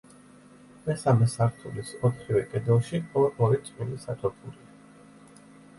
მესამე 0.87 1.27
სართულის 1.33 1.91
ოთხივე 2.09 2.41
კედელში 2.55 3.03
ორ-ორი 3.23 3.63
წყვილი 3.69 4.05
სათოფურია. 4.09 5.49